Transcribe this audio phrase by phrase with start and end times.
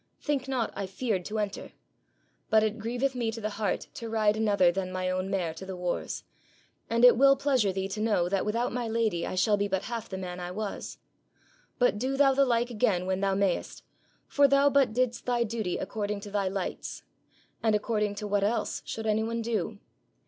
[0.19, 1.73] Think not I feared to enter.
[2.49, 5.63] But it grieveth me to the Heart to ride another than my own Mare to
[5.63, 6.23] the Wars,
[6.89, 9.83] and it will pleasure thee to know that without my Lady I shall be but
[9.83, 10.97] Half the Man I was.
[11.77, 13.83] But do thou the Like again when thou mayest,
[14.25, 17.03] for thou but didst thy Duty according to thy Lights;
[17.61, 19.77] and according to what else should any one do?